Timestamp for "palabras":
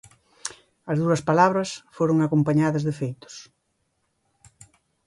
1.29-1.69